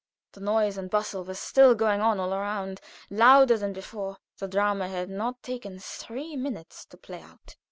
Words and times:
The 0.31 0.39
noise 0.41 0.79
and 0.79 0.89
bustle 0.89 1.23
was 1.23 1.37
still 1.37 1.75
going 1.75 2.01
on 2.01 2.19
all 2.19 2.33
around, 2.33 2.81
louder 3.11 3.55
than 3.59 3.71
before. 3.71 4.17
The 4.39 4.47
drama 4.47 4.87
had 4.89 5.11
not 5.11 5.43
taken 5.43 5.77
three 5.77 6.35
minutes 6.35 6.85
to 6.87 6.97
play 6.97 7.21
out. 7.21 7.55